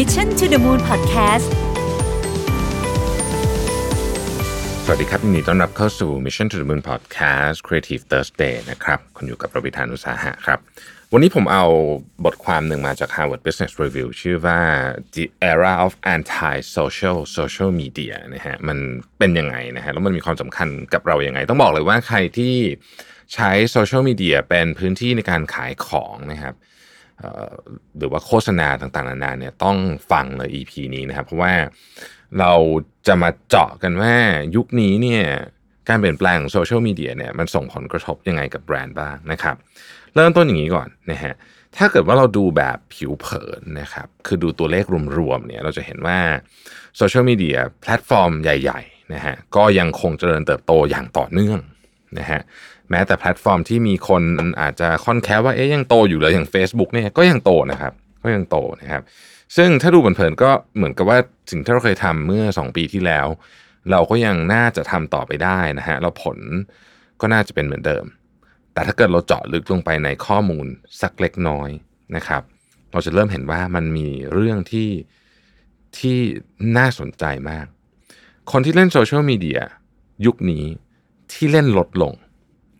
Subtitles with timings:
[0.00, 1.48] Mission to the Moon Podcast
[4.84, 10.58] สวัสดีครับยินดีต้อนรับเข้าสู่ Mission to the Moon Podcast Creative Thursday นะครับ คุณอยู่กับประวิธานอุตสาหะครับ
[11.12, 11.64] วันนี้ผมเอา
[12.24, 14.60] บทความหนึ่งมาจาก Harvard Business Review ชื่อว่า
[15.14, 18.78] The Era of Anti-Social Social Media นะฮะ มัน
[19.18, 22.54] เป็นยังไงนะฮะ แล้วมันมีความสำคัญกับเรายัางไง ต้องบอกเลยว่าใครที่
[23.34, 26.54] ใช้โซเชียลมีเดียเป็นพื้นที่ในการขายของนะครับ
[27.98, 29.76] หรือว่าโฆษณาต่างๆนานาเนี่ยต้อง
[30.10, 31.54] ฟังเลย EP นี้นะครับ เพราะว่า
[32.38, 32.52] เรา
[33.06, 34.14] จะมาเจาะกันว่า
[34.56, 35.24] ยุคนี้เนี่ย
[35.88, 39.56] การเปลี่ยนแปลงของโซเชียลมีเดียเนี่ยมันส่งผลกระทบยังไงกับแบรนด์บ้างนะครับ
[40.14, 41.34] เริ่มต้นอย่างนี้ก่อนนะฮะ
[41.76, 44.84] ถ้าเกิดว่าเราดูแบบผิวเผินนะครับ คือดูตัวเลข
[45.18, 46.18] รวมๆเนี่ยเราจะเห็นว่า
[46.96, 51.58] โซเชียลมีเดียแพลตฟอร์มใหญ่ๆนะฮะก็ยังคงเจริญเติบโตอย่างต่อเนื่อง
[52.18, 52.40] นะฮะ
[52.90, 54.22] แม้แต่แพลตฟอร์มที่มีคน
[54.60, 59.02] อาจจะค่อนแค้ว่าเอ๊ยยังโตอยู่เลยอย่าง Facebook เนี่ยก็ยังโตนะครับก็ยังโตนะครับ
[59.56, 61.18] ซึ่งถ้าดูเผินๆก็เหมือนกับว่า
[61.50, 63.26] สิ่งที่เราเคยทำเมื่อ 2 ปีที่แล้ว
[63.90, 66.38] เราก็ยังน่าจะทำต่อไปได้นะฮะแล้วผล
[67.20, 68.04] ก็น่าจะเป็นเหมือนเดิม
[68.72, 70.66] แต่ถ้าเกิดเราเจาะลึกลงไปในข้อมูล
[71.00, 71.70] สักเล็กน้อย
[72.16, 72.42] นะครับ
[72.92, 74.90] เราจะเริ่มเห็นว่ามันมีเรื่องที่
[75.98, 76.18] ที่
[76.76, 77.66] น่าสนใจมาก
[78.52, 79.60] คนที่เล่นโซเชียลมีเดีย
[80.26, 80.64] ยุคนี้
[81.32, 82.12] ที่เล่นลดลง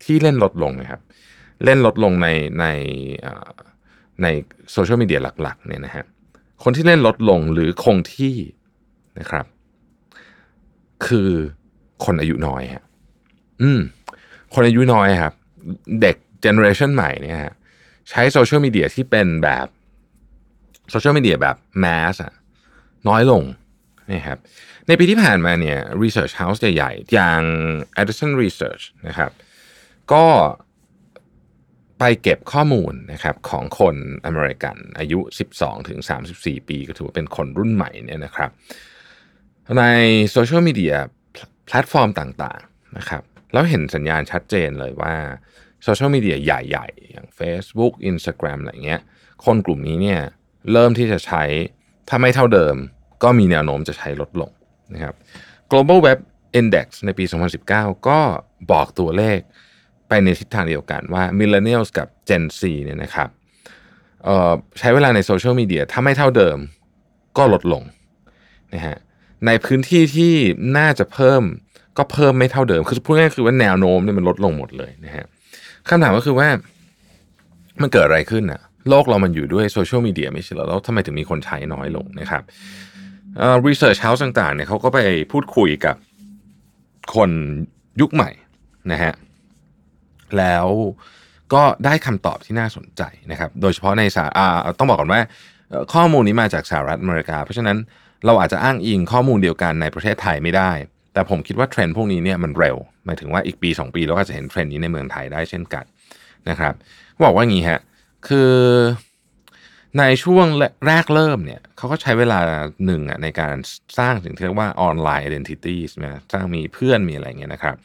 [0.05, 1.01] ที่เล่นลดลงนะครับ
[1.65, 2.29] เล่นลดลงใน
[2.61, 2.67] ใน
[4.23, 4.27] ใน
[4.73, 6.05] โซเชียลมีเดียหลักๆเนี่ยนะฮะ
[6.63, 8.37] คนที่เล่นลดลงหรือคงที่
[9.19, 9.47] นะครับ
[11.07, 11.31] คือ
[12.05, 12.85] คนอายุน้อยฮะ
[13.63, 13.81] อืม
[14.55, 15.35] คนอายุน้อยครับ
[16.03, 17.55] เด็กเจเนอเรชันใหม่เนี่ยฮะ
[18.11, 19.67] ใช้โซเชียลมีเดียที่เป็นแบบ
[20.91, 22.33] โซเชียลมีเดียแบบแมสอะ
[23.09, 23.43] น้อยลง
[24.13, 24.39] นะครับ
[24.87, 27.43] ในปีที่ผ่านมาเนี่ย Research House ใหญ่ๆ อย่าง
[28.01, 29.31] Edison Research นะครับ
[30.13, 30.27] ก็
[31.99, 35.21] ไปเก็บข้อมูลนะครับของคนอเมริกันอายุ
[35.55, 36.01] 12 ถึง
[36.35, 38.51] 34 ปีก็ถือว่าเป็นคนรุ่นใหม่เนี่ยนะครับ
[39.79, 39.85] ใน
[40.31, 40.95] โซเชียลมีเดีย
[41.67, 43.23] แพลตฟอร์มต่างๆนะครับ
[43.53, 45.15] แล้วเห็นสัญญาณชัดเจนเลยว่า
[45.83, 49.01] โซเชียลมีเดียใหญ่ๆ อย่าง Facebook Instagram อะไรเงี้ย
[49.45, 50.21] คนกลุ่มนี้เนี่ย
[50.73, 51.43] เริ่มที่จะใช้
[52.09, 52.77] ถ้าไม่เท่าเดิม
[53.23, 54.51] ก็มีแนวโน้มจะใช้ลดลง
[54.95, 55.15] นะครับ
[55.71, 56.19] Global Web
[56.61, 57.25] Index ในปี
[57.67, 58.21] 2019 ก็
[58.73, 59.41] บอกตัวเลข
[60.09, 63.29] ไปในทิศทางเดียวกันว่า Millennials กับ Gen Z เนี่ยนะครับ
[64.79, 66.59] ใช้เวลาในโซเชียลมีเดียถ้าไม่เท่าเดิม
[67.39, 67.83] ก็ลดลง
[68.75, 68.97] นะฮะ
[69.47, 70.35] ในพื้นที่ที่
[70.79, 71.43] น่าจะเพิ่ม
[71.99, 75.25] ก็เพิ่มไม่เท่าเดิม คือพูดง่ายๆคือว่าแนวโน้มเนี่ยมันลดลงหมดเลยนะฮะ
[75.89, 76.49] คำถามก็คือว่า
[77.81, 82.43] มันเกิดอะไรขึ้นอะโลกเรามันอยู่ด้วยโซเชียลมีเดียไม่ใช่เหรอแล้วทำไมถึงมีคนใช้น้อยลงนะครับ
[83.39, 84.99] เอ่อ research house ต่างๆเนี่ยเขาก็ไป
[85.33, 85.97] พูดคุยกับ
[87.15, 87.31] คน
[88.01, 88.31] ยุคใหม่
[88.93, 89.13] นะฮะ
[90.39, 90.67] แล้ว
[91.55, 94.47] ก็ได้คำตอบที่น่าสนใจนะครับ โดยเฉพาะในสาา
[94.79, 95.21] ต้องบอกก่อนว่า
[95.95, 97.77] ข้อมูลนี้มาจากสหรัฐอเมริกา เพราะฉะนั้น
[98.27, 100.71] เราอาจจะอ้างอิงข้อมูลเดียวกันในประเทศไทยไม่ได้
[101.13, 105.85] แต่ผมคิดว่าเทรนด์พวกนี้เนี่ยมันเร็ว หมายถึงว่าอีกปี 2 ปีเราก็จะเห็นเทรนด์นี้ในเมืองไทยได้เช่นกัน
[106.49, 106.75] นะครับ
[107.25, 107.81] บอกว่างี้ฮะ
[108.29, 108.53] คือ
[109.99, 110.47] ในช่วง
[110.87, 112.41] แรกเริ่มเนี่ยเขาก็ใช้เวลา
[112.87, 113.55] หนึ่งอะในการ
[113.99, 117.77] สร้างสิ่งที่เรียกว่าออนไลน์ identity ใช่ไหมสร้างมีเพื่อนมีอะไรเงี้ยนะครับ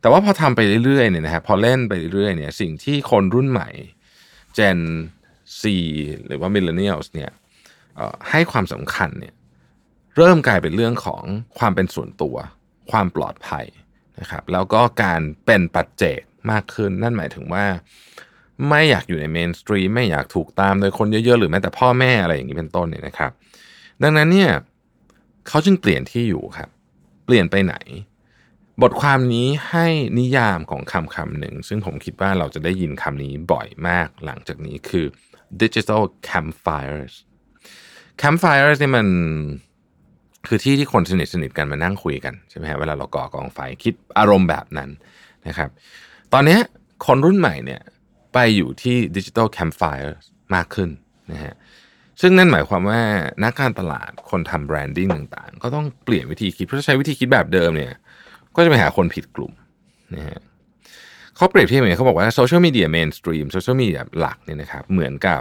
[0.00, 3.68] แต่ว่าพอทำไปเรื่อยๆเนี่ยนะฮะพอเล่นไปเรื่อยๆเนี่ยสิ่งที่คนรุ่นใหม่
[4.58, 4.80] Gen
[5.60, 5.62] C
[6.26, 7.30] หรือว่า Millennials เนี่ย
[8.30, 9.34] ให้ความสำคัญเนี่ย
[10.16, 11.22] เริ่มกลายเป็นเรื่องของ
[11.58, 12.36] ความเป็นส่วนตัว
[12.90, 13.66] ความปลอดภัย
[14.20, 16.20] นะครับแล้วก็การเป็นปัจเจก
[16.50, 17.66] มากขึ้นนั่นหมายถึงว่า
[18.68, 23.30] ไม่อยากอยู่ในเมนสตรีมไม่อยากถูกตามโดยคนเยอะๆ หรือแม้แต่พ่อแม่อะไรอย่างนี้เป็นต้นเนี่ยนะครับ
[24.02, 24.50] ดังนั้นเนี่ย
[25.48, 26.68] เขาจึงเปลี่ยนที่อยู่ครับ
[27.24, 27.76] เปลี่ยนไปไหน
[28.82, 29.86] บทความนี้ให้
[30.18, 35.06] นิยามของคำคำหนึ่ง ซึ่งผมคิดว่าเราจะได้ยินคำนี้บ่อยมากหลังจากนี้คือ
[35.62, 37.14] digital campfires
[38.22, 39.06] campfires เนี่ยมัน
[40.46, 44.90] คือที่ที่คนสนิทสนิทกันมานั่งคุยกันใช่ไหมฮะเวลาเราก่อกองไฟคิดอารมณ์แบบนั้น
[45.48, 45.70] นะครับ
[46.32, 46.58] ตอนนี้
[47.06, 47.80] คนรุ่นใหม่เนี่ย
[48.34, 49.82] ไปอยู่ที่ดิจิ t a ลแคม p f ไฟ
[50.54, 50.90] มากขึ้น
[51.32, 51.54] นะฮะ
[52.20, 53.00] ซึ่งนั่นหมายความว่า
[53.44, 57.94] นักการตลาดคนทำแบรนดิ้งต่างๆ ก็ต้องเปลี่ยนวิธีคิดเพราะใช้วิธีคิดแบบเดิมเนี่ย
[58.56, 59.52] ก็จะไปหาคนผิดกลุ่ม
[60.14, 60.40] นะฮะ
[61.36, 65.40] เขาเปรียบเทียบอย่างนี้เขาบอกว่าโซเชียลมีเดีย mainstream โซเชียลมีเดียหลักเนี่ยนะครับเหมือนกับ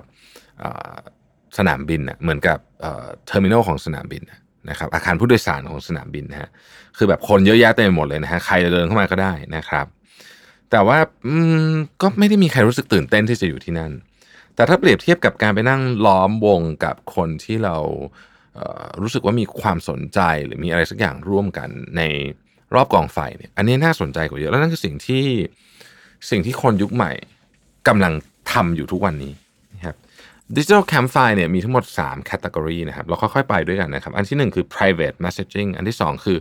[1.57, 4.23] สนามบินอะเหมือนกับ terminal ของสนามบิน
[4.69, 6.49] นะครับอาคารผู้โดยสารของสนามบินนะฮะ
[6.97, 9.85] คือแบบคนเยอะแยะเต็มหมดเลยนะฮะใครจะเดินเข้ามาก็ได้นะครับ
[10.75, 11.35] แต่ว่าอื
[11.71, 13.91] มก็ไม่ได้มีใครรู้สึกตื่นเต้นที่จะอยู่ที่นั่น
[14.55, 17.75] แต่ถ้าเปรียบเทียบกับการไปนั่งล้อมวงกับคนที่เรา
[19.01, 22.01] รู้สึกว่ามีความสนใจหรือมีอะไรสักอย่างร่วมกันใน
[22.75, 25.25] รอบกองไฟเนี่ย อันนี้น่าสนใจกว่าเยอะแล้วนั่นคือสิ่งที่
[26.29, 27.11] สิ่งที่คนยุคใหม่
[27.87, 28.13] กำลัง
[28.51, 29.33] ทำอยู่ทุกวันนี้
[29.75, 29.95] นะครับ
[30.55, 36.37] Digital Campfire เนี่ยมีทั้งหมด3 category นะครับ เราค่อยๆไปด้วยกันนะครับ อันที่ 1 คือ private messaging อันที่ 2 คือ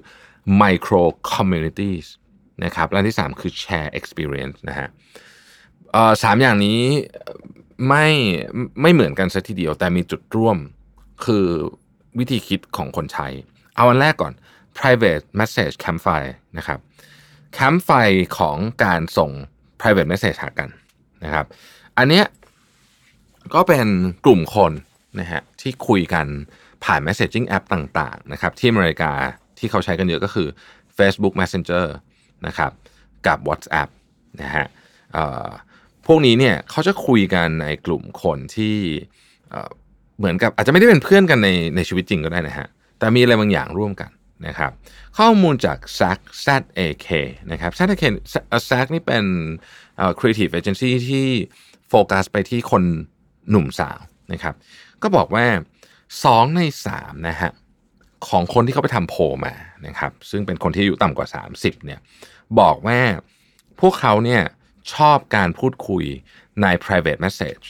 [0.63, 1.03] micro
[1.35, 2.07] communities
[2.65, 4.89] นะครับและอันที่ 3 คือ share experience นะฮะ
[6.23, 6.81] สามอย่างนี้
[7.89, 8.07] ไม่
[8.83, 10.57] ไม่เหมือนกันสัทีเดียวแต่มีจุดร่วม
[11.25, 11.47] คือ
[12.19, 13.29] วิธีคิดของคนใช้
[13.77, 14.33] เอาอันแรกก่อน
[14.79, 16.79] private message campfire นะครับ
[17.59, 19.31] campfire ของการส่ง
[19.81, 20.69] private message หากัน
[21.25, 21.47] นะครับ
[21.99, 22.25] อันเนี้ย
[23.55, 23.87] ก็เป็น
[24.25, 24.73] กลุ่มคน
[25.21, 26.27] นะฮะที่คุยกัน
[26.85, 29.13] ผ่าน messaging app ต่าง ๆ นะครับ ที่อเมริกา
[29.59, 30.49] ที่เขาใช้กันเยอะก็คือ
[30.99, 31.87] Facebook Messenger
[32.47, 32.73] นะครับ
[33.27, 33.89] กับ WhatsApp
[34.43, 34.67] นะฮะ
[36.07, 38.77] พวกนี้เนี่ยเขาจะคุยกันในกลุ่มคนที่
[40.19, 42.69] เหมือนกับอาจจะไม่ได้เป็นเพื่อนกันในในชีวิตจริงก็ได้นะฮะ
[42.99, 44.11] แต่มีอะไรบางอย่างร่วมกัน
[44.47, 44.73] นะครับ
[45.19, 47.09] ข้อมูลจาก SAC ZAK
[47.51, 48.03] นะครับ ZAK
[48.69, 49.25] SAC นี่เป็น
[50.19, 51.27] creative agency ที่
[51.89, 52.83] โฟกัสไปที่คน
[53.51, 53.99] หนุ่มสาว
[54.33, 54.55] นะครับ
[55.03, 55.47] ก็บอกว่า
[56.03, 56.61] 2 ใน
[56.95, 57.51] 3นะฮะ
[58.29, 59.15] ของคนที่เขาไปทำโพ
[59.47, 59.55] มา
[59.87, 62.01] นะครับ ซึ่งเป็นคนที่อายุต่ำกว่า 30เนี่ย
[62.61, 63.01] บอกว่า
[63.81, 64.43] พวกเขาเนี่ย
[64.95, 66.05] ชอบการพูดคุย
[66.63, 67.67] ใน private message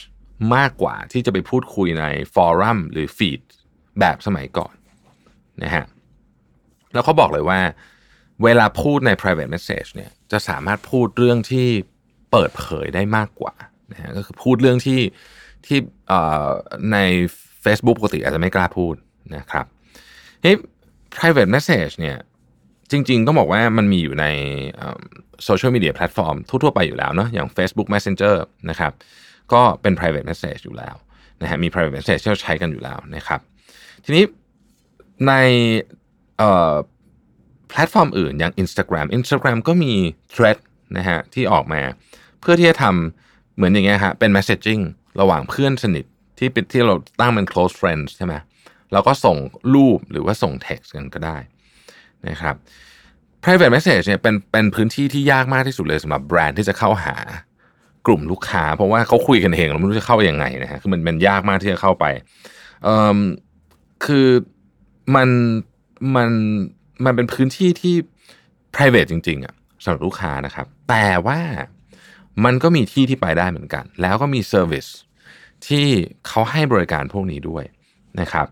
[0.55, 2.05] มากกว่าที่จะไปพูดคุยใน
[2.35, 3.41] ฟอรัมหรือฟีด
[3.99, 4.75] แบบสมัยก่อน
[5.63, 5.85] นะฮะ
[6.93, 7.59] แล้วเขาบอกเลยว่า
[8.43, 11.67] เวลาพูดใน private message เนี่ยจะสามารถพูดเรื่องที่
[12.31, 13.53] เปิดเผยได้มากกว่า
[13.91, 15.01] นะฮะก็คือพูดเรื่องที่
[15.65, 15.79] ที่
[16.91, 16.97] ใน
[17.63, 18.95] Facebook ปกติอาจจะไม่กล้าพูด
[19.37, 19.65] นะครับ
[20.43, 20.53] เฮ้
[21.17, 22.17] private message เนี่ย
[22.91, 24.25] จริง ๆ ต้องบอกว่ามันมีอยู่ใน
[25.45, 28.35] โซเชียลมีเดียแพลตฟอร์มทั่ว ๆ ไปอยู่แล้วเนาะอย่าง Facebook Messenger
[28.69, 28.91] นะครับ
[29.53, 30.95] ก็เป็น private message อยู่แล้ว
[31.41, 33.39] นะฮะมี private message ที่เราใช้กันอยู่แล้วนะครับ
[34.03, 34.25] ทีนี้
[35.27, 35.33] ใน
[37.69, 39.93] แพลตฟอร์มอื่นอย่าง Instagram Instagram ก็มี
[40.33, 40.57] Threads
[40.97, 41.81] นะฮะที่ออกมา
[42.39, 44.81] เพื่อที่จะทำเหมือนอย่างเงี้ยฮะเป็น messaging
[45.21, 46.05] ระหว่างเพื่อนสนิท
[46.37, 48.33] ที่เป็นที่เราตั้งเป็น close friends ใช่ไหม
[48.93, 49.37] เราก็ส่ง
[49.73, 51.37] รูปหรือว่าส่ง text กันก็ได้
[52.29, 52.55] นะครับ
[53.43, 57.15] private message เนี่ยเป็นเป็นพื้นที่ที่ยากมากที่สุดเลยสำหรับแบรนด์ที่จะเข้าหา
[58.07, 62.05] กลุ่มลูกค้า เพราะว่าเขาคุยกันเองเราไม่รู้จะเข้ายังไงนะฮะคือมันเป็นยากมากที่จะเข้าไป
[62.83, 63.19] เอ่อ
[64.05, 64.27] คือ
[65.15, 65.29] มัน
[66.15, 66.29] มัน
[67.05, 67.95] มันเป็นพื้นที่ที่
[68.75, 71.39] private จริงๆอะสำหรับลูกค้านะครับ แต่ว่า
[72.45, 74.85] มันก็มีที่ที่ไปได้เหมือนกัน แล้วก็มี service
[75.67, 75.87] ที่
[76.27, 77.63] เขาให้บริการพวกนี้ด้วย
[78.21, 78.47] นะครับ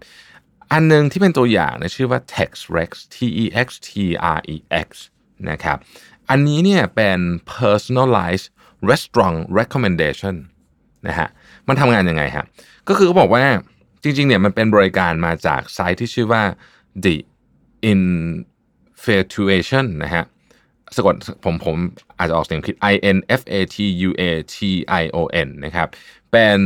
[0.72, 3.90] อันนึงที่เป็นตัวอย่างนะชื่อว่า TextRex T E X T
[4.38, 4.58] R E
[4.88, 4.90] X
[5.50, 5.78] นะครับ
[6.30, 7.20] อันนี้เนี่ยเป็น
[7.58, 8.48] personalized
[8.90, 10.36] restaurant recommendation
[11.08, 11.28] นะฮะ
[11.68, 12.46] มันทำงานยังไงฮะ
[12.88, 13.46] ก็คือเขาบอกว่า
[14.04, 16.44] จริงๆเนี่ยมันเป็นบริการมาจากไซต์ที่ชื่อว่า
[17.06, 17.16] the
[17.94, 20.24] infatuation นะฮะ
[20.96, 21.16] สะกด
[21.46, 21.76] ผมผม
[22.18, 23.78] อาจจะออกเสียงผิด I N F A T
[24.08, 24.24] U A
[24.56, 24.58] T
[25.02, 25.88] I O N นะครับ
[26.32, 26.60] เป็น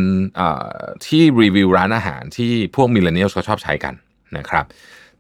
[1.06, 3.94] ที่รีวิวร้านอาหารที่พวก millennial เขาชอบใช้กัน
[4.38, 4.66] นะครับ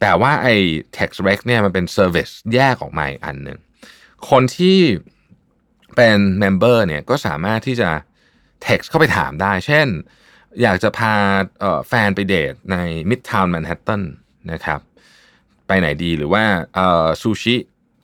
[0.02, 0.56] แต่ว่าไอ้
[0.98, 3.60] Text Rex เนี่ยมันเป็น service แยกออกมาอีกอันหนึ่ง
[4.30, 4.80] คนที่
[5.96, 7.90] เป็น member เนี่ยก็สามารถที่จะ
[8.66, 9.88] text เข้าไปถามได้ เช่น
[10.62, 11.14] อยากจะพา
[11.88, 12.78] แฟนไปเดทใน
[13.10, 14.02] Midtown Manhattan
[14.52, 14.80] นะครับ
[15.68, 16.44] ไปไหนดีหรือว่า
[17.22, 17.56] ซูชิ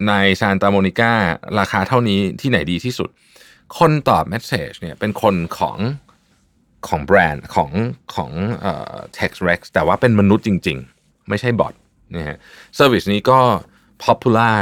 [0.08, 1.14] ในซานตาโมนิกา
[1.60, 3.10] ราคาเท่านี้ที่ไหนดีที่สุด
[3.78, 5.78] คนตอบเมสเซจเนี่ยเป็นคนของ
[6.88, 7.69] ของแบรนด์ของ
[8.16, 11.73] ของเอ่อ TextRex แต่ว่าเป็นมนุษย์จริง ๆ ไม่ใช่บอท
[12.16, 12.38] นะฮะ
[12.76, 13.40] เซอร์วิสนี้ก็
[14.04, 14.57] popular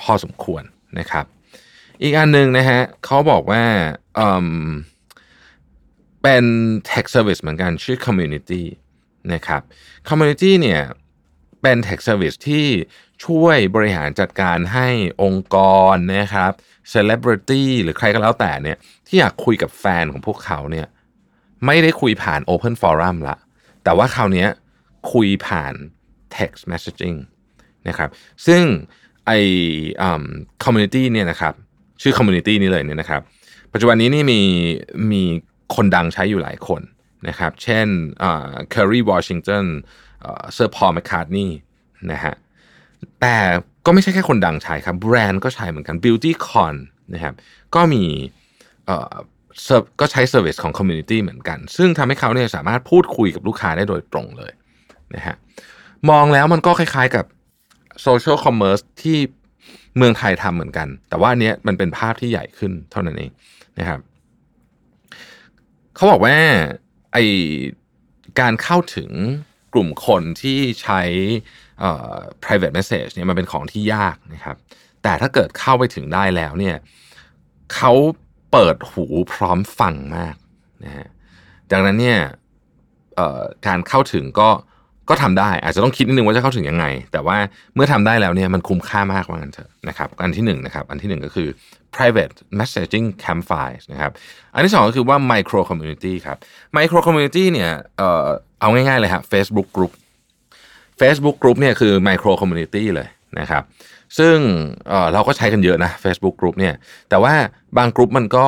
[0.00, 0.62] พอสมควร
[0.98, 1.24] นะครับ
[2.02, 3.62] อีกอันหนึ่งนะฮะเขาบอกว่า
[6.22, 6.44] เป็น
[6.90, 8.62] tech service เหมือนกันชื่อ community
[9.32, 9.62] นะครับ
[10.08, 10.82] community เนี่ย
[11.62, 12.66] เป็น tech service ที่
[13.24, 14.88] ช่วยบริหารจัดการให้
[15.22, 15.56] องค์ก
[15.92, 16.52] รนะครับ
[16.92, 20.86] celebrity หรือใครก็แล้วแต่เนี่ยที่อยากคุยกับแฟนของพวกเขาเนี่ย
[21.66, 23.36] ไม่ได้คุยผ่าน Open Forum ละ
[23.84, 24.46] แต่ว่าคราวนี้
[25.12, 25.74] คุยผ่าน
[26.36, 27.18] text messaging
[27.88, 28.10] นะครับ
[28.46, 28.62] ซึ่ง
[29.26, 29.30] ไอ
[30.64, 31.54] community เนี่ยนะครับ
[32.02, 33.22] ชื่อ community นี้เลยเนี่ยนะครับ
[33.72, 34.40] ปัจจุบันนี้นี่มี
[35.12, 35.22] มี
[35.74, 36.82] คนดังใช้อยู่หลายคน
[37.28, 37.86] นะครับ เช่น
[38.70, 39.64] Kerry Washington
[40.54, 41.46] Sir Paul McCartney
[42.12, 42.34] นะฮะ
[43.20, 43.36] แต่
[43.86, 46.74] ก็ไม่ใช่แค่คนดังใช้ครับ แบรนด์ก็ใช้เหมือนกัน Beautycon
[47.14, 47.34] นะครับ
[47.74, 48.04] ก็มี
[50.00, 54.52] ก็ใช้ service ของ Community เหมือนกัน ซึ่งทำให้เขาเนี่ยสามารถพูดคุยกับลูกค้าได้โดยตรงเลย
[55.14, 55.36] นะฮะ
[56.10, 57.24] มองแล้วมันก็คล้ายๆกับ
[58.02, 59.18] social commerce ที่
[59.96, 63.30] เมืองไทยทำเหมือนกัน แต่ว่าอันนี้มันเป็นภาพที่ใหญ่ขึ้นเท่านั้นเอง
[63.78, 64.00] นะครับ
[65.94, 66.36] เขาบอกว่า
[67.12, 67.18] ไอ
[68.40, 69.10] การเข้าถึง
[69.74, 71.00] กลุ่มคนที่ใช้
[72.42, 74.56] private message เนี่ยมันเป็นของที่ยากนะครับ
[75.02, 76.76] แต่ถ้าเกิดเข้าไปถึงได้แล้วเนี่ย
[77.74, 77.92] เขา
[78.52, 80.34] เปิดหูพร้อมฟังมาก
[80.84, 81.06] นะฮะ
[81.72, 82.18] ดังนั้นเนี่ย
[83.66, 84.48] การเข้าถึงก็
[85.08, 87.36] ก็ทำได้ อาจจะต้องคิดนิดนึงว่าจะเข้าถึงยังไง แต่ว่า
[87.74, 91.48] เมื่อทำได้แล้วเนี่ยมันคุ้มค่ามากว่างั้นเถอะนะครับอันที่หนึ่งนะครับอันที่หนึ่งก็คือ
[91.94, 94.12] private messaging campfires นะครับ
[94.54, 96.36] อันที่สองก็คือว่า micro community ครับ
[96.76, 98.26] micro community เนี่ยเอ่อ
[98.60, 99.92] เอาง่ายๆเลยฮะ Facebook group
[101.00, 103.08] Facebook group เนี่ยคือ micro community เลย
[103.40, 103.62] นะครับ
[104.18, 104.36] ซึ่ง
[104.88, 106.74] เเราก็ใช้กันเยอะนะ Facebook group เนี่ย
[107.10, 107.34] แต่ว่า
[107.78, 108.46] บางกลุ่มมันก็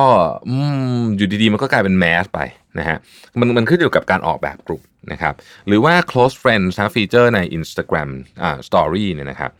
[1.17, 2.39] อยู่ดีๆ มันก็กลายเป็นแมสไป
[2.79, 2.97] นะฮะ
[3.39, 5.33] มันมันขึ้นอยู่กับการออกแบบกลุ่มนะครับ
[5.67, 8.09] หรือว่า close friends นะฟีเจอร์ใน Instagram
[8.43, 9.51] อ่า story เนี่ยนะครับ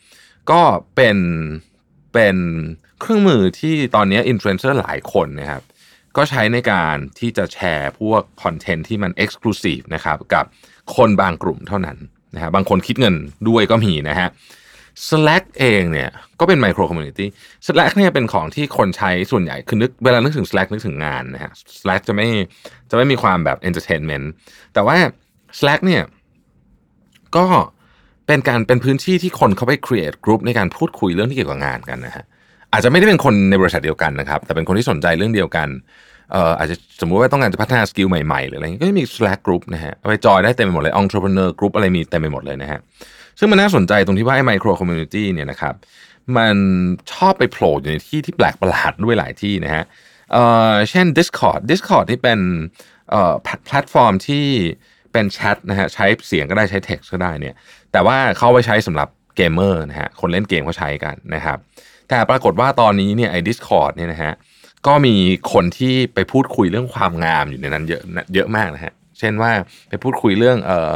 [0.51, 0.62] ก็
[0.96, 1.17] เป็น
[2.13, 2.38] เป็น
[3.00, 5.63] เครื่องมือที่ตอนนี้อินฟลูเอนเซอร์หลายคนนะครับ
[6.17, 10.46] ก็ใช้ในการที่จะแชร์พวกคอนเทนต์ที่มัน Exclusive นะครับกับ
[10.96, 11.98] คนบางกลุ่มเท่านั้น
[12.36, 13.15] นะฮะบางคนคิดเงิน
[13.50, 14.29] ด้วยก็มีนะฮะ
[15.10, 17.27] Slack เองเนี่ยก็เป็น micro community
[17.67, 22.27] Slack เนี่ยเป็นของที่คนใช้ส่วนใหญ่คือนึกเวลานึกถึง Slack นึกถึงงานนะฮะ Slack จะไม่
[22.89, 24.25] จะไม่มีความแบบ entertainment
[24.74, 24.98] แต่ว่า
[25.60, 26.01] Slack เนี่ย
[27.38, 27.46] ก็
[28.27, 32.25] เป็นการเป็นพื้นที่ที่คนเขาไป create group ในการพูดคุยเรื่องที่เกี่ยวกับงานกันนะฮะ
[32.74, 35.67] อาจจะไม่ได้เป็นคนในบริษัทเดียวกันนะครับ แต่เป็นคนที่สนใจเรื่องเดียวกัน
[36.31, 42.79] เอ่ออาจจะสมมุติว่าต้องการจะพัฒนา skill ใหม่ๆหรืออะไรเงี้ยก็จะมี Slack group นะฮะไปจอยได้เต็มไปหมดเลย entrepreneur group อะไรมีเต็มไปหมดเลยนะฮะ
[43.40, 45.76] ซึ่งมันน่าสนใจตรงที่ว่าไอ้ micro community เนี่ยนะครับ
[46.38, 46.56] มัน
[47.14, 49.84] ชอบไปโผล่อยู่ในที่ที่แปลกประหลาดด้วยหลายที่นะฮะ
[50.32, 52.40] เอ่อเช่น Discord Discord ที่เป็น
[53.10, 53.34] เอ่อ
[53.66, 54.46] แพลตฟอร์มที่
[55.12, 57.56] เป็นแชทนะฮะใช้เสียงก็ได้ใช้ text ก็ได้เนี่ย
[57.92, 61.58] แต่ว่าเขาเอาไปใช้สำหรับเกมเมอร์นะฮะคนเล่นเกมเขาใช้กันนะครับ
[62.10, 64.34] แต่ปรากฏว่าตอนนี้เนี่ยไอ้ Discord เนี่ยนะฮะ
[64.88, 65.16] ก็มี
[65.54, 68.02] คนที่ไปพูดคุยเรื่องความงามอยู่ในนั้นเยอะ
[68.36, 69.52] เยอะมากนะฮะเช่นว่า
[69.90, 70.94] ไปพูดคุยเรื่องเอ่อ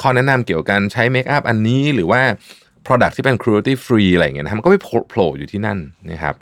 [0.00, 2.22] ข้อแนะนำเกี่ยวกับการใช้ makeup อันนี้หรือว่า
[2.86, 4.76] product ที่เป็น cruelty free อะไรเงี้ยนะมันก็ไป
[5.10, 5.78] โผล่อยู่ที่นั่น
[6.10, 6.34] นะครับ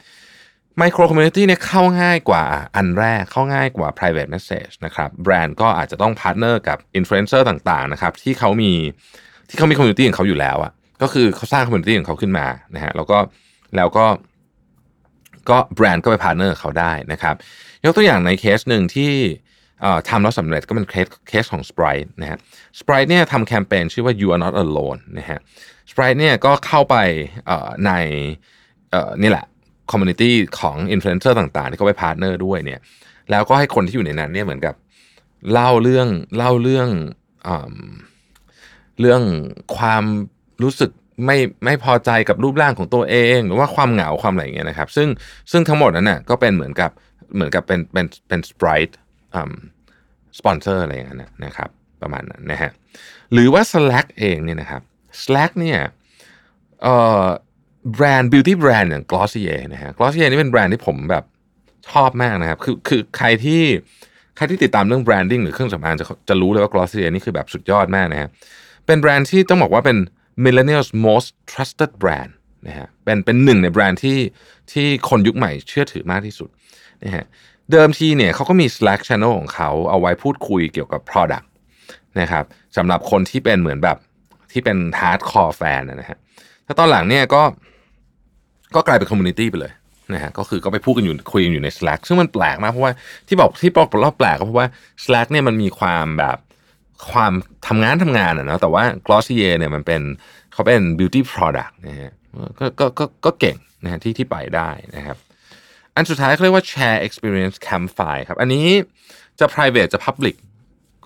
[0.81, 2.45] micro community เนี่ยเข้าง่ายกว่า
[2.77, 8.73] อันแรกเข้าง่ายกว่า private message นะครับแบรนด์ก็อาจจะต้อง partner กับ influencer ต่างๆนะครับที่เขามี
[9.49, 13.19] ที่เขามี community ของเขาอยู่แล้วอะก็คือเขาสร้าง community ของเขาขึ้นมานะฮะแล้วก็
[13.77, 14.07] แล้วก็
[15.51, 17.35] ก็แบรนด์ก็ไป partner เขาได้นะครับ
[17.85, 19.13] ยกตัวอย่างในเคสหนึ่งที่
[20.09, 22.39] ทำแล้วสำเร็จก็เป็น case case ของ Sprite นะฮะ
[22.81, 25.39] Sprite เนี่ยทำแคมเปญชื่อว่า you are not alone นะฮะ
[25.91, 26.97] Sprite เนี่ยก็เข้าไป
[27.87, 27.91] ใน
[29.23, 29.47] นี่แหละ
[29.91, 32.81] community ของอินฟลูเอนเซอร์ต่างๆ ที่เขาไป partner ด้วยเนี่ย
[33.31, 34.75] แล้วก็ให้คนที่อยู่ในนั้นเนี่ยเหมือนกับ
[35.53, 36.89] เล่าเรื่องเล่าเรื่อง
[39.01, 39.23] เรื่อง
[39.77, 40.05] ความ
[40.63, 40.91] รู้สึก
[41.27, 45.09] ไม่ไม่พอใจกับรูปร่างของตัวเอง หรือว่าความเหงาความอะไรอย่างเงี้ยนะครับ ซึ่ง
[45.53, 46.91] ซึ่งทั้งหมดนั้นน่ะก็เป็นเหมือนกับ
[47.35, 48.97] เหมือนกับเป็นเป็นเป็น Sprite
[50.39, 51.71] สปอนเซอร์อะไรอย่างเงี้ยนะครับ
[52.03, 52.71] ประมาณนั้นนะฮะ
[53.33, 54.83] หรือว่า Slack เองเนี่ยนะครับ
[55.23, 55.79] Slack เนี่ย
[56.83, 57.27] เอ่อ
[57.95, 61.25] แบรนด์ beauty brand อย่าง Glossier นะฮะ Glossier นี่เป็นแบรนด์ที่ผมแบบ
[61.89, 63.63] ชอบมากนะครับคือคือใครที่
[64.37, 68.29] ใครที่ติดตามเรื่อง branding หรือเครื่องสำอางจะจะรู้เลยว่า Glossier นี่คือแบบสุดยอดมากนะฮะ
[68.87, 69.99] เป็นแบรนด์ที่ต้องบอกว่าเป็น
[70.45, 72.33] millennials most trusted brand
[72.67, 74.19] นะฮะเป็นเป็นหนึ่งในแบรนด์ที่
[74.73, 76.49] ที่คนยุคใหม่เชื่อถือมากที่สุด
[77.05, 77.25] นะฮะ
[77.73, 81.47] เดิมทีเนี่ยเขาก็มี Slack channel ของเขาเอาไว้พูดคุยเกี่ยวกับ product
[82.21, 82.45] นะครับ
[82.77, 83.97] สำหรับคนที่เป็นเหมือนแบบ
[84.53, 86.19] ที่เป็น hardcore fan นะฮะ
[86.67, 87.43] ถ้าตอนหลังเนี่ยก็
[88.75, 89.73] ก็กลายเป็น community ไปเลย
[90.15, 92.93] นะฮะก็คือก็ไปพูดกันอยู่คุยกันอยู่ใน Slack ซึ่งมันแปลกมากเพราะว่า
[93.29, 94.69] ที่บอกที่บอกเราแปลกก็เพราะว่า
[95.05, 96.39] Slack เนี่ยมันมีความแบบ
[97.11, 97.33] ความ
[97.67, 100.03] ทำงานทำงานอะนะแต่ว่า Glossier เนี่ยมันเป็น
[100.53, 102.13] เขาเป็น beauty product นะฮะ
[102.59, 102.67] ก็
[102.99, 105.17] ก็ก็เก่งนะฮะที่ที่ไปได้นะครับ
[105.99, 108.67] อันสุดท้ายเขาเรียกว่า share experience campfire ครับ อันนี้
[109.41, 110.35] จะ private จะ public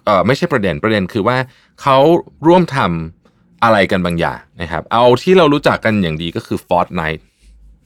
[0.05, 1.37] เอ่อไม่ใช่ประเด็นประเด็นคือว่า
[1.83, 1.99] เขา
[2.47, 7.23] ร่วมทำอะไรกันบางอย่างนะครับ เอาที่เรารู้จักกันอย่างดีก็คือ Fortnite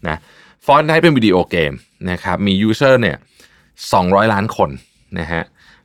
[0.09, 0.19] นะ
[0.67, 1.73] Fortnite เป็นวิดีโอเกม
[2.11, 3.17] นะครับมี user เนี่ย
[3.75, 4.71] 200 ล้านคน
[5.21, 5.43] นะฮะ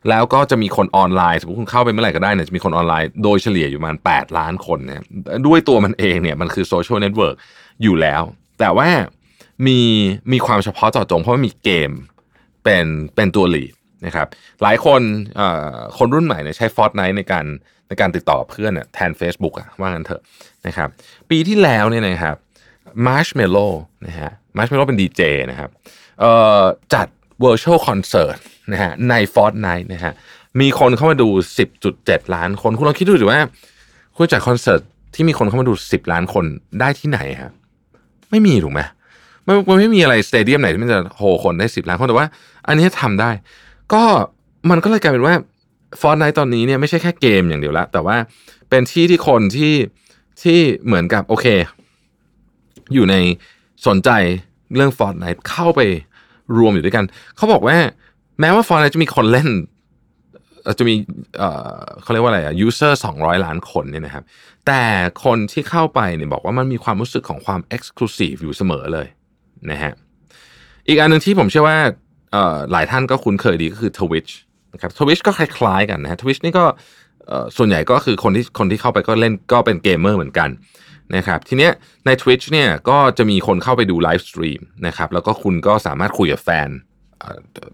[0.08, 5.04] แล้วก็จะมีคนออนไลน์สมมติคุณเข้าไปเมื่อไหร่ก็ได้เนี่ยจะมีคนออนไลน์โดยเฉลี่ยอยู่ประมาณ 8 ล้านคนนะ
[5.46, 7.36] ด้วยตัวมันเองเนี่ยมันคือโซเชียลเน็ตเวิร์ก
[7.82, 8.22] อยู่แล้ว
[8.60, 8.88] แต่ว่า
[9.66, 9.78] มี
[10.32, 11.90] มีความเฉพาะเจาะจงเพราะว่ามีเกม
[12.64, 13.74] เป็นเป็นตัว lead
[14.06, 14.26] นะครับ
[14.62, 15.02] หลายคน
[15.98, 17.44] คนรุ่นใหม่เนี่ยใช้ Fortnite ในการ
[17.88, 20.22] ในการติดต่อเพื่อนแทน Facebook อะว่างั้นเถอะ
[20.66, 20.88] นะครับ
[21.30, 22.36] ปีที่แล้วเนี่ยนะครับ
[23.06, 23.68] Marshmello
[24.06, 25.70] นะฮะ Marshmello เป็นดีเจนะครับ
[26.94, 27.06] จัด
[27.44, 28.36] virtual concert
[28.72, 30.12] นะฮะใน Fortnite นะฮะ
[30.60, 31.28] มีคนเข้ามาดู
[31.80, 33.40] 10.7 ล้านคน คุณลองคิดดูสิว่า
[34.16, 34.80] คุณจัดคอนเสิร์ต
[35.14, 36.44] ที่มีคนเข้ามาดู 10 ล้านคน
[36.80, 37.52] ได้ที่ไหนครับ
[38.30, 38.80] ไม่มีถูกไหม
[39.46, 42.28] มันมันไม่มีอะไรสเตเดียมไหนที่มันจะโฮคนได้10ล้านคนแต่ว่า
[42.68, 43.30] อันนี้ทำได้
[43.92, 44.02] ก็
[44.70, 45.34] มันก็เลยกลายเป็นว่า
[46.00, 48.16] Fortnite ตอนนี้เนี่ยไม่ใช่แค่เกมอย่างเดียวละแต่ว่า
[48.70, 49.74] เป็นที่ที่คนที่
[50.42, 51.46] ที่เหมือนกับโอเค
[52.94, 53.14] อยู่ใน
[53.86, 54.10] สนใจ
[54.74, 55.80] เรื่อง Fortnite เข้าไป
[56.56, 57.04] รวมอยู่ด้วยกัน
[57.36, 57.76] เขาบอกว่า
[58.40, 59.48] แม้ว่า Fortnite จะมีคนเล่น
[60.78, 60.94] จะมี
[61.38, 64.24] เอ่อเขาเรียกว่าอะไรอะ user 200ล้านคนเนี่ยนะครับ
[64.66, 64.82] แต่
[65.24, 69.08] คนที่เข้าไปเนี่ยบอกว่ามันมีความรู้สึกของความ exclusive อยู่เสมอเลย
[69.70, 69.92] นะฮะ
[70.88, 71.78] อีกอันหนึ่งที่ผมเชื่อว่า
[72.72, 74.32] หลายท่านก็คุ้นเคยดีก็คือ Twitch
[74.74, 76.64] นะครับ Twitch ก็คล้ายๆกันนะฮะ Twitch นี่ก็
[77.56, 80.48] ส่วนใหญ่ก็คือคนที่คนที่เข้าไปก็เล่นก็เป็นเกมเมอร์เหมือนกัน
[81.16, 81.72] นะครับทีเนี้ย
[82.06, 86.68] ใน Twitch เนี่ยก็จะมีคนเข้าไปดูไลฟ์สตรีมนะครับแล้วก็คุณก็สามารถคุยกับแฟน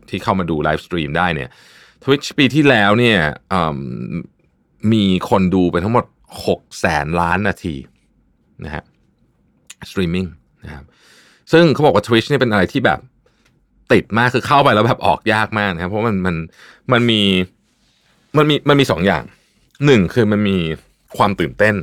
[0.08, 1.50] ที่เข้ามาดูไลฟ์สตรีมได้เนี่ย
[2.04, 3.18] Twitch ปีที่แล้วเนี่ย
[3.74, 6.04] มีคนดูไปทั้งหมด
[6.42, 7.76] 6แสนล้านนาที
[8.64, 8.84] นะฮะ
[9.90, 10.26] สตรีมมิ่ง
[10.64, 10.84] นะครับ
[11.52, 12.98] ซึ่งเขาบอกว่า Twitch เนี่ยเป็นอะไรที่แบบ
[13.92, 16.36] ติดมากคือเข้าไปแล้วแบบออกยากมากนะครับเพราะมันมัน
[16.92, 17.22] มันมี
[18.36, 19.24] มันมีมันมีสองอย่าง
[19.86, 20.58] หนึ่งคือมันมี
[21.16, 21.76] ความตื่นเต้น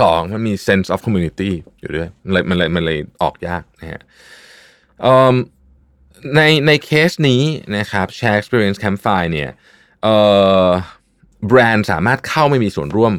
[0.00, 4.02] สองมันมี sense of community อยู่ด้วยมันเลยมันเลยมันเลยออกยากนะฮะ
[6.36, 7.42] ในในเคสนี้
[7.76, 9.50] นะครับ Share Experience Campfire เนี่ย
[11.48, 13.12] แบรนด์สามารถเข้าไม่มีส่วนร่วม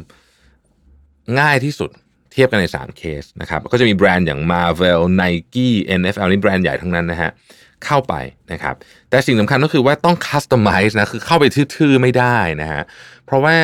[1.40, 1.90] ง่ายที่สุด
[2.32, 5.68] เทียบกันใน 3 เคสนะครับก็จะมีแบรนด์อย่าง Marvel Nike
[6.00, 7.30] NFL นี่แบรนด์ใหญ่ทั้งนั้นนะฮะ
[7.84, 8.14] เข้าไป
[8.52, 8.74] นะครับ
[9.10, 11.44] แต่สิ่งสำคัญก็คือว่าต้อง customize นะคือเข้าไป
[11.76, 12.82] ทื่อๆไม่ได้นะฮะ
[13.26, 13.56] เพราะว่า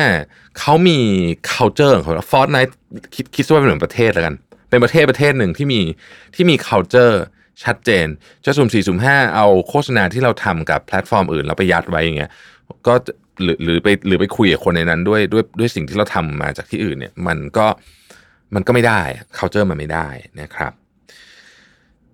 [0.59, 0.99] เขามี
[1.51, 2.73] culture ของเขา Fortnite
[3.15, 4.35] คิดคิดว่าเป็นเหมือนประเทศแล้วกัน
[4.69, 5.81] เป็นประเทศประเทศหนึ่งที่มี
[6.35, 7.15] ที่มี culture
[7.63, 8.07] ชัดเจน
[8.45, 12.31] จะสุ่มสี่สุ่มห้าเอาโฆษณาที่เราทำกับแพลตฟอร์มอื่นแล้วไปยัดไว้อย่างเงี้ย
[12.87, 12.93] ก็
[13.43, 17.67] หรือหรือไปหรือไปคุยกับคนในนั้นด้วยด้วยด้วยสิ่งที่เราทำมาจากที่อื่นเนี่ย มันก็
[18.55, 19.01] มันก็ไม่ได้
[19.37, 20.07] culture มันไม่ได้
[20.41, 20.73] นะครับ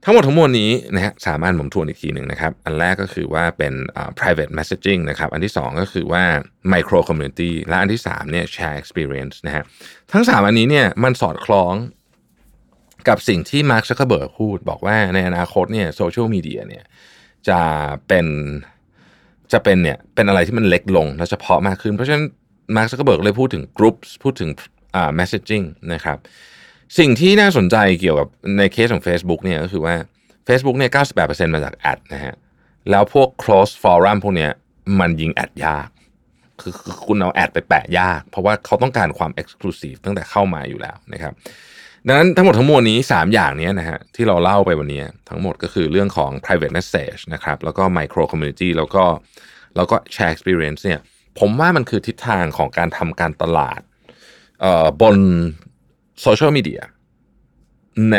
[0.03, 3.73] ทั้งหมดทั้งมวลนี้นะฮะสามารถผมทวนอีกทีหนึ่งนะครับ อันแรกก็คือว่าเป็น
[4.19, 6.23] private messaging นะครับ อันที่สองก็คือว่า
[6.73, 9.63] micro community และอันที่สามเนี่ย shared experience นะฮะ
[10.13, 11.73] ทั้งสามอันนี้เนี่ยมันสอดคล้อง
[13.07, 16.83] กับสิ่งที่มาร์คซักเคอร์เบิร์กพูด บอกว่าในอนาคตเนี่ยโซเชียลมีเดียเนี่ย
[17.49, 17.59] จะ
[18.07, 18.25] เป็น
[19.53, 22.23] จะเป็นเนี่ยเป็นอะไรที่มันเล็กลงและเฉพาะมากขึ้น เพราะฉะนั้น
[22.75, 24.49] มาร์คซักเคอร์เบิร์กเลยพูดถึง groups พูดถึง
[24.95, 26.17] อ่า messaging นะครับ
[26.97, 28.27] สิ่งที่น่าสนใจเกี่ยวกับ
[28.57, 29.95] ในเคสของ Facebook เนี่ยก็คือว่า
[30.47, 32.35] Facebook เนี่ย 98%มาจากแอดนะฮะ
[32.91, 34.51] แล้วพวก close forum พวกเนี้ย
[34.99, 35.87] มันยิงแอดยาก
[36.61, 36.73] คือ
[37.05, 41.33] คุณเอาแอดไปแปะยาก เพราะว่าเขาต้องการความ exclusive ตั้งแต่เข้ามาอยู่แล้วนะครับ
[42.07, 49.03] ดังนั้นทั้งหมดทั้งมวลนี้ 3 อย่างนี้นะฮะที่เราเล่าไปวันนี้ ทั้งหมดก็คือเรื่องของ private message นะครับ แล้วก็ micro community แล้วก็
[49.75, 50.99] แล้วก็ share experience เนี่ย
[51.39, 53.81] ผมว่ามันคือทิศทางของการทำการตลาด
[55.01, 55.17] บน
[56.21, 56.81] โซเชียลมีเดีย
[58.11, 58.17] ใน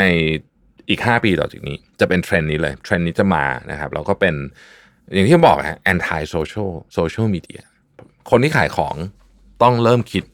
[0.88, 4.35] อีก 5 ปีต่อจากนี้ จะเป็นเทรนด์นี้เลย เทรนด์นี้จะมานะครับแล้วก็เป็น
[5.14, 7.62] อย่างที่ผมบอกฮะ anti social social media
[8.31, 8.94] คนที่ขายของ
[9.62, 10.25] ต้องเริ่มคิด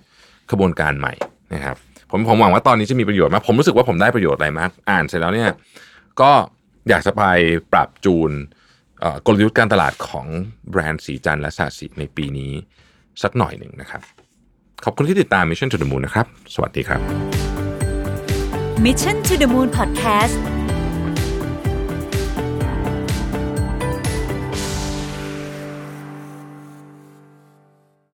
[0.51, 1.15] ขบวนการใหม่
[1.55, 1.77] นะครับ
[2.11, 5.51] ผมผมหวังว่าตอนนี้จะมีประโยชน์มากผมรู้สึกว่าผมได้ประโยชน์อะไรมาก อ่านเสร็จแล้วเนี่ย
[6.21, 6.31] ก็
[6.89, 7.25] อยากจะไป
[7.73, 8.31] ปรับจูน
[9.27, 10.27] กลยุทธ์การตลาดของ
[10.71, 12.53] แบรนด์สีจันและสาสีในปีนี้
[13.23, 14.03] สักหน่อยหนึ่งนะครับ
[14.85, 17.01] ขอบคุณที่ติดตาม Mission to the Moon นะครับ สวัสดีครับ
[18.85, 20.37] Mission to the Moon Podcast